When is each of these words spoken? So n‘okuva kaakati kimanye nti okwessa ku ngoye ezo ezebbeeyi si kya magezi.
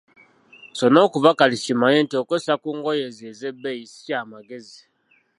So 0.77 0.85
n‘okuva 0.91 1.29
kaakati 1.37 1.57
kimanye 1.65 1.99
nti 2.03 2.15
okwessa 2.21 2.53
ku 2.61 2.69
ngoye 2.77 3.03
ezo 3.09 3.23
ezebbeeyi 3.31 3.83
si 3.91 3.99
kya 4.05 4.19
magezi. 4.31 4.81